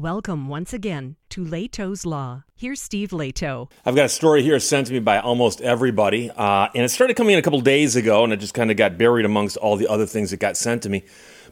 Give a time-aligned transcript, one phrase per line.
[0.00, 2.44] Welcome once again to Lehto's Law.
[2.56, 3.70] Here's Steve Lehto.
[3.84, 7.18] I've got a story here sent to me by almost everybody, uh, and it started
[7.18, 9.76] coming in a couple days ago, and it just kind of got buried amongst all
[9.76, 11.04] the other things that got sent to me.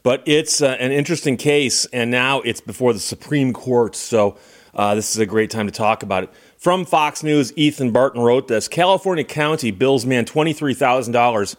[0.03, 4.39] But it's uh, an interesting case, and now it's before the Supreme Court, so
[4.75, 6.31] uh, this is a great time to talk about it.
[6.57, 11.57] From Fox News, Ethan Barton wrote this California County bills man $23,000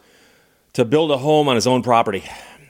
[0.73, 2.23] to build a home on his own property.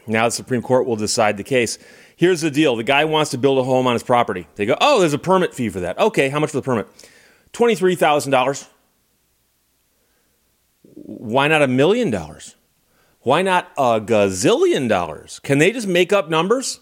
[0.10, 1.78] Now the Supreme Court will decide the case.
[2.16, 4.48] Here's the deal the guy wants to build a home on his property.
[4.56, 5.98] They go, oh, there's a permit fee for that.
[5.98, 6.88] Okay, how much for the permit?
[7.54, 8.68] $23,000.
[10.84, 12.56] Why not a million dollars?
[13.22, 15.40] Why not a gazillion dollars?
[15.40, 16.80] Can they just make up numbers?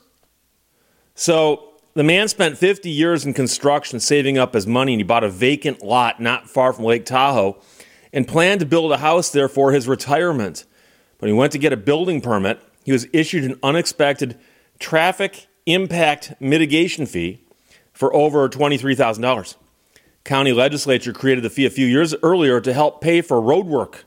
[1.15, 5.23] So the man spent 50 years in construction saving up his money and he bought
[5.23, 7.59] a vacant lot not far from Lake Tahoe
[8.13, 10.65] and planned to build a house there for his retirement.
[11.17, 14.39] But he went to get a building permit, he was issued an unexpected
[14.79, 17.43] traffic impact mitigation fee
[17.91, 19.57] for over $23,000.
[20.23, 24.05] County legislature created the fee a few years earlier to help pay for road work.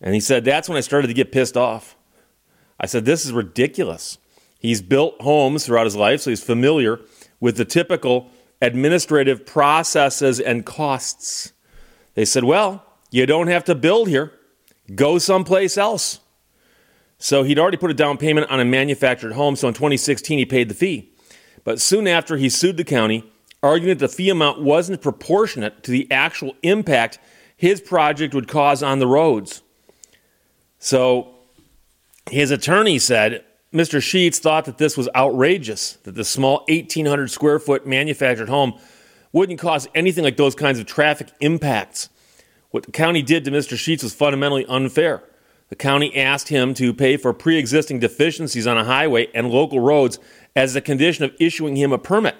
[0.00, 1.96] And he said, That's when I started to get pissed off.
[2.78, 4.18] I said, This is ridiculous.
[4.60, 7.00] He's built homes throughout his life, so he's familiar
[7.40, 8.30] with the typical
[8.62, 11.52] administrative processes and costs.
[12.14, 14.34] They said, Well, you don't have to build here,
[14.94, 16.20] go someplace else.
[17.18, 20.46] So he'd already put a down payment on a manufactured home, so in 2016 he
[20.46, 21.12] paid the fee.
[21.64, 23.24] But soon after, he sued the county,
[23.62, 27.18] arguing that the fee amount wasn't proportionate to the actual impact
[27.56, 29.62] his project would cause on the roads.
[30.78, 31.34] So
[32.30, 33.98] his attorney said Mr.
[33.98, 38.78] Sheetz thought that this was outrageous, that the small 1,800 square foot manufactured home
[39.32, 42.08] wouldn't cause anything like those kinds of traffic impacts.
[42.70, 43.76] What the county did to Mr.
[43.76, 45.22] Sheetz was fundamentally unfair.
[45.68, 49.80] The county asked him to pay for pre existing deficiencies on a highway and local
[49.80, 50.18] roads
[50.56, 52.36] as a condition of issuing him a permit.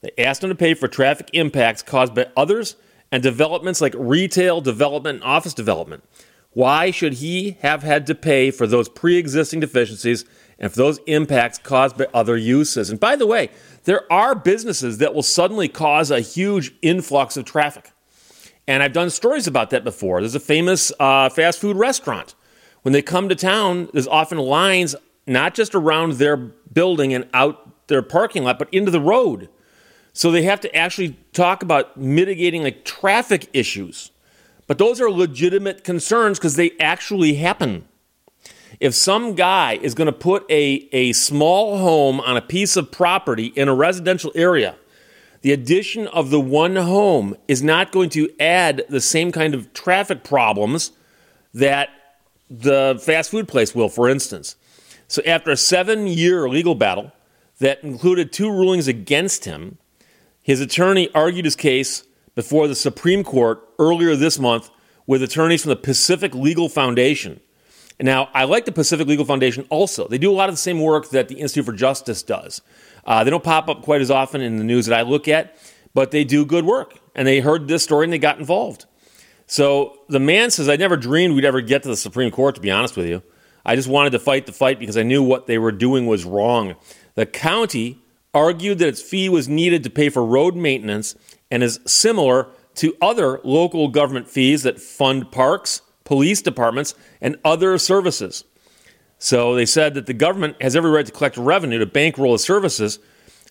[0.00, 2.76] They asked him to pay for traffic impacts caused by others
[3.12, 6.02] and developments like retail development and office development.
[6.50, 10.24] Why should he have had to pay for those pre existing deficiencies
[10.58, 12.90] and for those impacts caused by other uses?
[12.90, 13.50] And by the way,
[13.84, 17.92] there are businesses that will suddenly cause a huge influx of traffic.
[18.66, 20.20] And I've done stories about that before.
[20.20, 22.34] There's a famous uh, fast food restaurant
[22.86, 24.94] when they come to town, there's often lines
[25.26, 29.48] not just around their building and out their parking lot, but into the road.
[30.12, 34.12] So they have to actually talk about mitigating like traffic issues.
[34.68, 37.88] But those are legitimate concerns because they actually happen.
[38.78, 42.92] If some guy is going to put a, a small home on a piece of
[42.92, 44.76] property in a residential area,
[45.40, 49.72] the addition of the one home is not going to add the same kind of
[49.72, 50.92] traffic problems
[51.52, 51.90] that
[52.50, 54.56] the fast food place will, for instance.
[55.08, 57.12] So, after a seven year legal battle
[57.58, 59.78] that included two rulings against him,
[60.42, 64.70] his attorney argued his case before the Supreme Court earlier this month
[65.06, 67.40] with attorneys from the Pacific Legal Foundation.
[67.98, 70.06] Now, I like the Pacific Legal Foundation also.
[70.06, 72.60] They do a lot of the same work that the Institute for Justice does.
[73.06, 75.56] Uh, they don't pop up quite as often in the news that I look at,
[75.94, 76.98] but they do good work.
[77.14, 78.84] And they heard this story and they got involved.
[79.46, 82.60] So the man says, I never dreamed we'd ever get to the Supreme Court, to
[82.60, 83.22] be honest with you.
[83.64, 86.24] I just wanted to fight the fight because I knew what they were doing was
[86.24, 86.76] wrong.
[87.14, 87.98] The county
[88.34, 91.14] argued that its fee was needed to pay for road maintenance
[91.50, 97.78] and is similar to other local government fees that fund parks, police departments, and other
[97.78, 98.44] services.
[99.18, 102.38] So they said that the government has every right to collect revenue to bankroll the
[102.38, 102.98] services,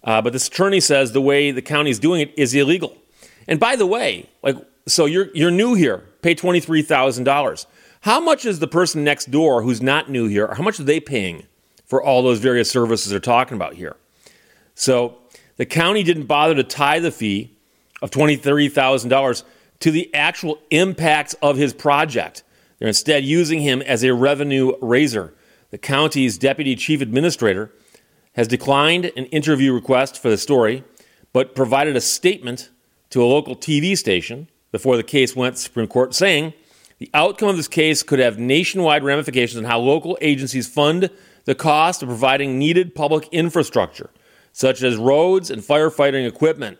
[0.03, 2.95] uh, but this attorney says the way the county is doing it is illegal.
[3.47, 4.57] And by the way, like
[4.87, 6.03] so you're you're new here.
[6.21, 7.67] Pay twenty three thousand dollars.
[8.01, 10.53] How much is the person next door who's not new here?
[10.53, 11.47] How much are they paying
[11.85, 13.95] for all those various services they're talking about here?
[14.75, 15.17] So
[15.57, 17.57] the county didn't bother to tie the fee
[18.01, 19.43] of twenty three thousand dollars
[19.79, 22.43] to the actual impacts of his project.
[22.77, 25.33] They're instead using him as a revenue raiser.
[25.71, 27.71] The county's deputy chief administrator
[28.33, 30.83] has declined an interview request for the story,
[31.33, 32.69] but provided a statement
[33.09, 36.53] to a local TV station before the case went to Supreme Court, saying
[36.97, 41.09] the outcome of this case could have nationwide ramifications on how local agencies fund
[41.45, 44.09] the cost of providing needed public infrastructure,
[44.51, 46.77] such as roads and firefighting equipment.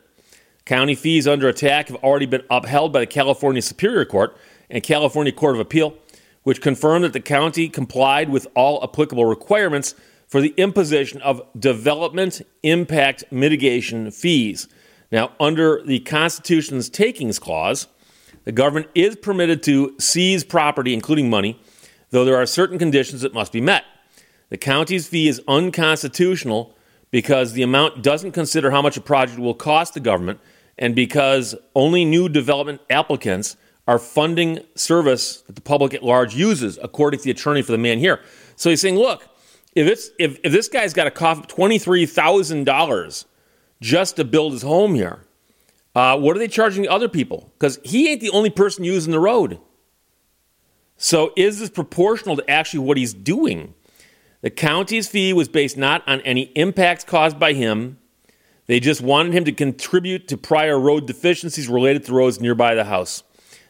[0.65, 4.35] County fees under attack have already been upheld by the California Superior Court
[4.69, 5.95] and California Court of Appeal,
[6.43, 9.95] which confirmed that the county complied with all applicable requirements
[10.27, 14.67] for the imposition of development impact mitigation fees.
[15.11, 17.87] Now, under the Constitution's takings clause,
[18.43, 21.59] the government is permitted to seize property, including money,
[22.11, 23.83] though there are certain conditions that must be met.
[24.49, 26.75] The county's fee is unconstitutional
[27.11, 30.39] because the amount doesn't consider how much a project will cost the government
[30.77, 33.57] and because only new development applicants
[33.87, 37.77] are funding service that the public at large uses, according to the attorney for the
[37.77, 38.21] man here.
[38.55, 39.27] So he's saying, look,
[39.75, 43.25] if it's if, if this guy's got a cough thousand dollars
[43.85, 45.19] just to build his home here,
[45.93, 47.51] uh, what are they charging other people?
[47.53, 49.59] Because he ain't the only person using the road.
[50.97, 53.75] So is this proportional to actually what he's doing?
[54.41, 57.99] The county's fee was based not on any impacts caused by him.
[58.65, 62.85] They just wanted him to contribute to prior road deficiencies related to roads nearby the
[62.85, 63.21] house.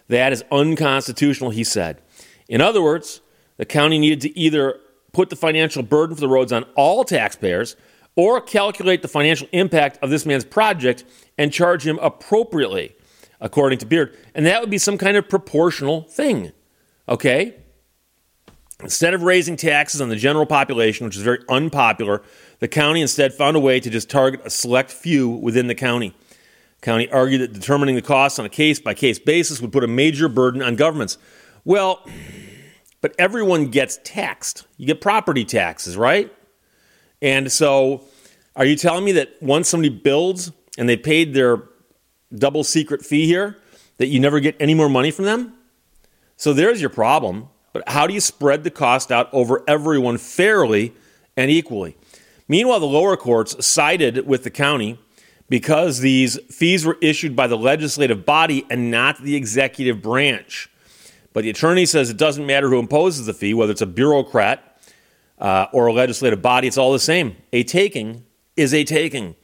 [0.07, 2.01] That is unconstitutional, he said.
[2.47, 3.19] In other words,
[3.57, 4.79] the county needed to either
[5.11, 7.75] put the financial burden for the roads on all taxpayers
[8.15, 11.03] or calculate the financial impact of this man's project
[11.37, 12.95] and charge him appropriately,
[13.41, 14.17] according to Beard.
[14.33, 16.51] And that would be some kind of proportional thing.
[17.09, 17.55] Okay?
[18.81, 22.21] Instead of raising taxes on the general population, which is very unpopular,
[22.59, 26.13] the county instead found a way to just target a select few within the county.
[26.81, 29.87] County argued that determining the costs on a case by case basis would put a
[29.87, 31.17] major burden on governments.
[31.63, 32.05] Well,
[33.01, 34.67] but everyone gets taxed.
[34.77, 36.31] You get property taxes, right?
[37.21, 38.03] And so,
[38.55, 41.63] are you telling me that once somebody builds and they paid their
[42.33, 43.57] double secret fee here,
[43.97, 45.53] that you never get any more money from them?
[46.37, 47.49] So, there's your problem.
[47.73, 50.93] But how do you spread the cost out over everyone fairly
[51.35, 51.97] and equally?
[52.47, 54.97] Meanwhile, the lower courts sided with the county
[55.49, 60.69] because these fees were issued by the legislative body and not the executive branch.
[61.33, 64.74] But the attorney says it doesn't matter who imposes the fee, whether it's a bureaucrat
[65.39, 67.35] uh, or a legislative body, it's all the same.
[67.53, 69.35] A taking is a taking.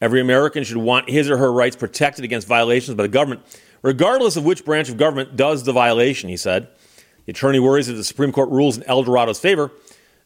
[0.00, 3.42] Every American should want his or her rights protected against violations by the government,
[3.82, 6.68] regardless of which branch of government does the violation, he said.
[7.26, 9.70] The attorney worries that the Supreme Court rules in El Dorado's favor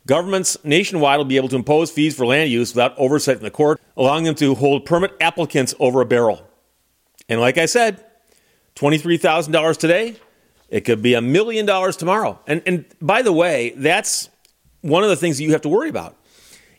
[0.06, 3.52] Governments nationwide will be able to impose fees for land use without oversight from the
[3.52, 6.48] court, allowing them to hold permit applicants over a barrel.
[7.28, 8.04] And like I said,
[8.76, 10.16] $23,000 today,
[10.68, 12.40] it could be a million dollars tomorrow.
[12.48, 14.28] And, and by the way, that's
[14.82, 16.16] one of the things that you have to worry about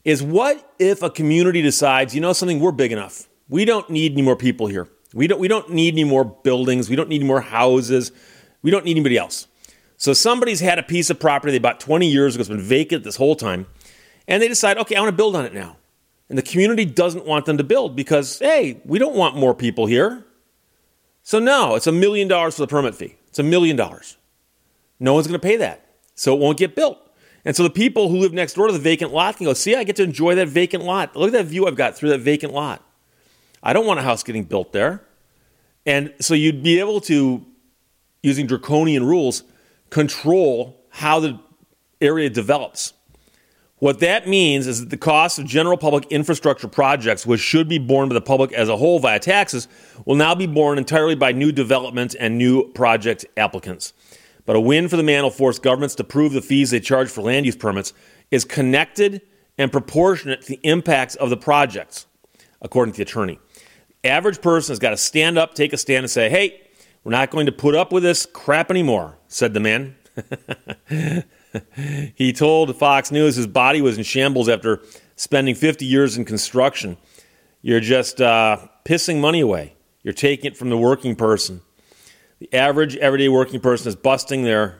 [0.03, 3.27] is what if a community decides, you know something, we're big enough.
[3.49, 4.87] We don't need any more people here.
[5.13, 6.89] We don't, we don't need any more buildings.
[6.89, 8.11] We don't need any more houses.
[8.61, 9.47] We don't need anybody else.
[9.97, 13.03] So somebody's had a piece of property they bought 20 years ago, it's been vacant
[13.03, 13.67] this whole time,
[14.27, 15.77] and they decide, okay, I want to build on it now.
[16.27, 19.85] And the community doesn't want them to build because, hey, we don't want more people
[19.85, 20.25] here.
[21.21, 23.15] So no, it's a million dollars for the permit fee.
[23.27, 24.17] It's a million dollars.
[24.99, 25.85] No one's going to pay that.
[26.15, 26.97] So it won't get built.
[27.45, 29.75] And so the people who live next door to the vacant lot can go, see,
[29.75, 31.15] I get to enjoy that vacant lot.
[31.15, 32.81] Look at that view I've got through that vacant lot.
[33.61, 35.01] I don't want a house getting built there.
[35.85, 37.45] And so you'd be able to,
[38.21, 39.43] using draconian rules,
[39.89, 41.39] control how the
[41.99, 42.93] area develops.
[43.79, 47.79] What that means is that the cost of general public infrastructure projects, which should be
[47.79, 49.67] borne by the public as a whole via taxes,
[50.05, 53.91] will now be borne entirely by new developments and new project applicants.
[54.45, 57.09] But a win for the man will force governments to prove the fees they charge
[57.09, 57.93] for land use permits
[58.31, 59.21] is connected
[59.57, 62.07] and proportionate to the impacts of the projects,
[62.61, 63.39] according to the attorney.
[64.03, 66.61] Average person has got to stand up, take a stand, and say, hey,
[67.03, 69.95] we're not going to put up with this crap anymore, said the man.
[72.15, 74.81] he told Fox News his body was in shambles after
[75.15, 76.97] spending 50 years in construction.
[77.61, 79.75] You're just uh, pissing money away.
[80.01, 81.61] You're taking it from the working person.
[82.43, 84.77] The average everyday working person is busting their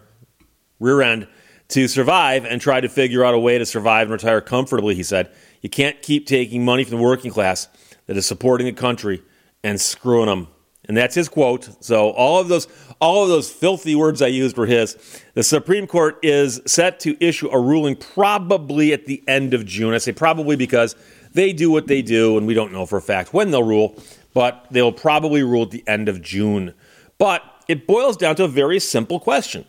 [0.82, 1.30] rear end
[1.70, 5.04] to survive and try to figure out a way to survive and retire comfortably, he
[5.04, 5.32] said.
[5.62, 7.70] You can't keep taking money from the working class
[8.08, 9.24] that is supporting the country
[9.64, 10.50] and screwing them
[10.90, 11.70] and that's his quote.
[11.82, 12.68] So all of those
[13.00, 14.98] all of those filthy words I used were his.
[15.34, 19.94] The Supreme Court is set to issue a ruling probably at the end of June.
[19.94, 20.98] I say probably because
[21.32, 23.98] they do what they do and we don't know for a fact when they'll rule,
[24.34, 26.74] but they'll probably rule at the end of June.
[27.18, 29.66] But it boils down to a very simple question.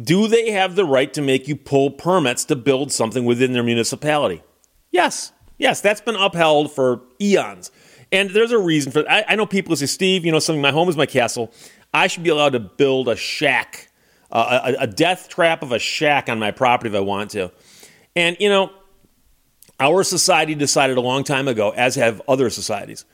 [0.00, 3.62] Do they have the right to make you pull permits to build something within their
[3.62, 4.42] municipality?
[4.90, 5.32] Yes.
[5.58, 7.70] Yes, that's been upheld for eons.
[8.12, 10.72] And there's a reason for I, I know people say, Steve, you know something, my
[10.72, 11.52] home is my castle.
[11.92, 13.88] I should be allowed to build a shack,
[14.30, 17.52] uh, a, a death trap of a shack on my property if I want to.
[18.16, 18.70] And, you know,
[19.78, 23.04] our society decided a long time ago, as have other societies,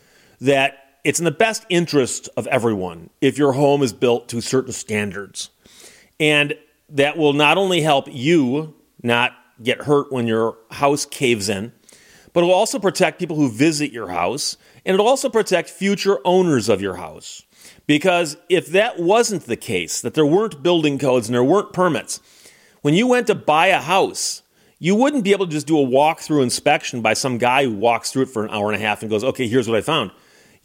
[0.41, 4.73] that it's in the best interest of everyone if your home is built to certain
[4.73, 5.51] standards.
[6.19, 6.59] And
[6.89, 9.33] that will not only help you not
[9.63, 11.73] get hurt when your house caves in,
[12.33, 16.19] but it will also protect people who visit your house and it'll also protect future
[16.25, 17.45] owners of your house.
[17.87, 22.19] Because if that wasn't the case, that there weren't building codes and there weren't permits,
[22.83, 24.43] when you went to buy a house,
[24.81, 28.11] you wouldn't be able to just do a walkthrough inspection by some guy who walks
[28.11, 30.11] through it for an hour and a half and goes, okay, here's what I found.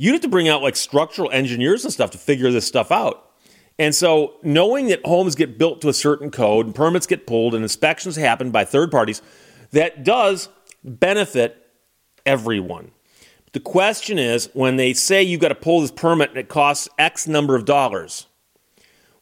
[0.01, 3.34] You'd have to bring out like structural engineers and stuff to figure this stuff out.
[3.77, 7.53] And so, knowing that homes get built to a certain code and permits get pulled
[7.53, 9.22] and inspections happen by third parties,
[9.74, 10.50] that does
[10.84, 11.70] benefit
[12.25, 12.89] everyone.
[13.51, 16.89] The question is when they say you've got to pull this permit and it costs
[16.98, 18.25] X number of dollars,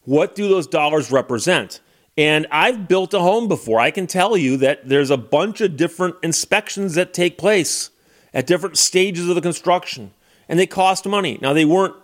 [0.04, 1.80] what do those dollars represent?
[2.16, 3.80] And I've built a home before.
[3.80, 7.90] I can tell you that there's a bunch of different inspections that take place
[8.32, 10.12] at different stages of the construction,
[10.50, 11.38] and they cost money.
[11.40, 11.94] Now, they weren't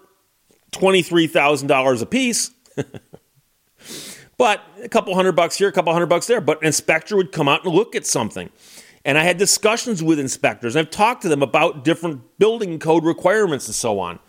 [0.71, 2.53] $23,000 a piece,
[4.39, 6.41] but a couple hundred bucks here, a couple hundred bucks there.
[6.41, 8.49] But an inspector would come out and look at something.
[9.05, 10.77] And I had discussions with inspectors.
[10.77, 14.21] I've talked to them about different building code requirements and so on.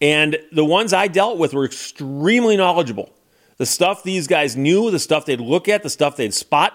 [0.00, 3.12] And the ones I dealt with were extremely knowledgeable.
[3.56, 6.74] The stuff these guys knew, the stuff they'd look at, the stuff they'd spot.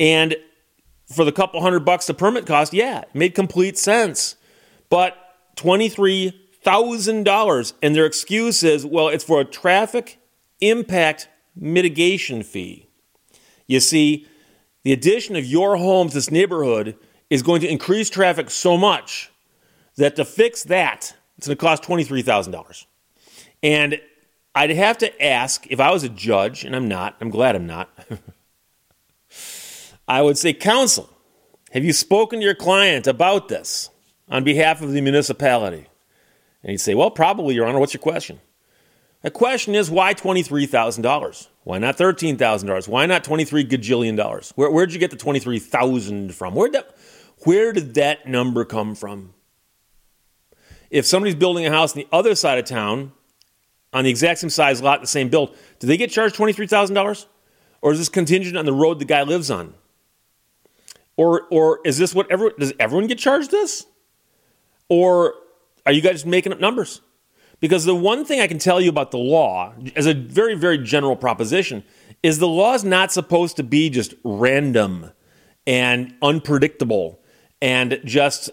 [0.00, 0.36] And
[1.06, 4.36] for the couple hundred bucks the permit cost, yeah, it made complete sense.
[4.88, 5.21] But
[5.56, 10.18] $23,000, and their excuse is, well, it's for a traffic
[10.60, 12.88] impact mitigation fee.
[13.66, 14.26] You see,
[14.82, 16.96] the addition of your home to this neighborhood
[17.30, 19.30] is going to increase traffic so much
[19.96, 22.86] that to fix that, it's going to cost $23,000.
[23.62, 24.00] And
[24.54, 27.66] I'd have to ask if I was a judge, and I'm not, I'm glad I'm
[27.66, 27.90] not.
[30.08, 31.08] I would say, Counsel,
[31.70, 33.88] have you spoken to your client about this
[34.28, 35.86] on behalf of the municipality?
[36.62, 37.78] And he'd say, Well, probably, Your Honor.
[37.78, 38.40] What's your question?
[39.22, 41.48] The question is, why $23,000?
[41.62, 42.88] Why not $13,000?
[42.88, 44.52] Why not 23 gajillion dollars?
[44.56, 46.54] Where, where'd you get the 23,000 from?
[46.54, 46.96] Where'd that,
[47.44, 49.32] where did that number come from?
[50.90, 53.12] If somebody's building a house on the other side of town
[53.92, 57.26] on the exact same size lot, the same build, do they get charged $23,000?
[57.80, 59.74] Or is this contingent on the road the guy lives on?
[61.16, 63.86] Or, or is this what everyone, does everyone get charged this?
[64.92, 65.36] Or
[65.86, 67.00] are you guys making up numbers?
[67.60, 70.76] Because the one thing I can tell you about the law, as a very, very
[70.76, 71.82] general proposition,
[72.22, 75.12] is the law is not supposed to be just random
[75.66, 77.22] and unpredictable
[77.62, 78.50] and just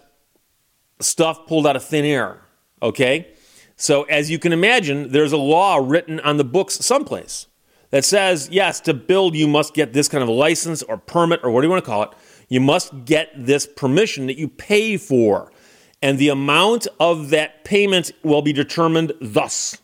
[0.98, 2.40] stuff pulled out of thin air.
[2.80, 3.34] Okay?
[3.76, 7.48] So, as you can imagine, there's a law written on the books someplace
[7.90, 11.50] that says, yes, to build, you must get this kind of license or permit or
[11.50, 12.12] what do you want to call it.
[12.48, 15.52] You must get this permission that you pay for.
[16.02, 19.78] And the amount of that payment will be determined thus.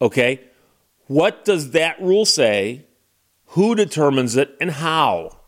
[0.00, 0.40] Okay?
[1.06, 2.86] What does that rule say?
[3.48, 5.40] Who determines it and how?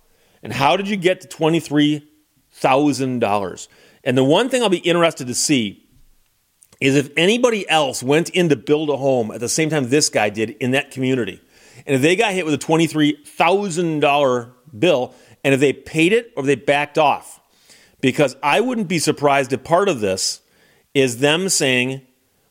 [0.43, 3.69] And how did you get to $23,000?
[4.05, 5.83] And the one thing I'll be interested to see
[6.81, 10.09] is if anybody else went in to build a home at the same time this
[10.09, 11.41] guy did in that community,
[11.87, 16.43] and if they got hit with a $23,000 bill, and if they paid it or
[16.43, 17.41] they backed off,
[18.01, 20.43] because I wouldn't be surprised if part of this
[20.95, 22.03] is them saying,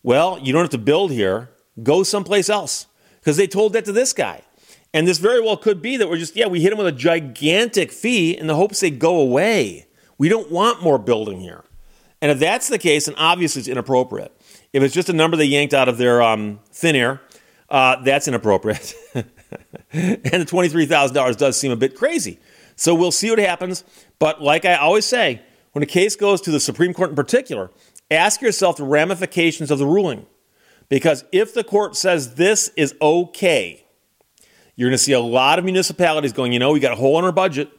[0.04, 1.50] well, you don't have to build here,
[1.82, 2.88] go someplace else.
[3.20, 4.44] Because they told that to this guy.
[4.94, 6.92] And this very well could be that we're just, yeah, we hit them with a
[6.92, 9.88] gigantic fee in the hopes they go away.
[10.18, 11.66] We don't want more building here.
[12.22, 14.32] And if that's the case, then obviously it's inappropriate.
[14.72, 17.22] If it's just a number they yanked out of their um, thin air,
[17.70, 18.94] uh, that's inappropriate.
[19.16, 19.26] and
[19.92, 22.40] the $23,000 does seem a bit crazy.
[22.76, 23.84] So we'll see what happens.
[24.20, 25.42] But like I always say,
[25.72, 27.72] when a case goes to the Supreme Court in particular,
[28.10, 30.26] ask yourself the ramifications of the ruling.
[30.90, 33.86] Because if the court says this is okay,
[34.76, 37.18] you're going to see a lot of municipalities going, you know, we got a hole
[37.18, 37.70] in our budget.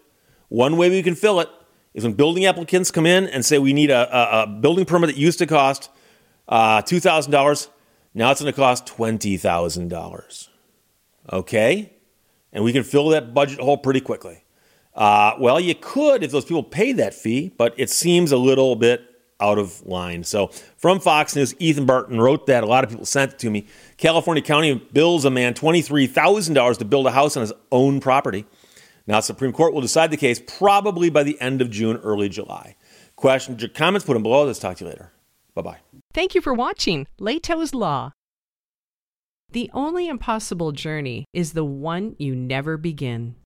[0.49, 1.49] One way we can fill it
[1.95, 5.09] is when building applicants come in and say we need a, a, a building permit
[5.09, 5.91] that used to cost
[6.49, 7.69] uh, $2,000.
[8.15, 10.49] Now it's going to cost $20,000.
[11.33, 11.93] Okay?
[12.53, 14.43] And we can fill that budget hole pretty quickly.
[14.97, 18.77] Uh, well, you could if those people pay that fee, but it seems a little
[18.77, 19.03] bit
[19.41, 20.25] out of line.
[20.25, 20.49] So,
[20.79, 22.65] from Fox News, Ethan Barton wrote that.
[22.65, 23.67] A lot of people sent it to me.
[23.99, 28.47] California County bills a man $23,000 to build a house on his own property.
[29.07, 32.77] Now, Supreme Court will decide the case probably by the end of June, early July.
[33.15, 34.47] Questions or comments, put them below.
[34.47, 35.13] Let's talk to you later.
[35.55, 35.79] Bye bye.
[36.13, 38.13] Thank you for watching Lehto's Law.
[39.53, 43.37] The only impossible journey is the one you never begin.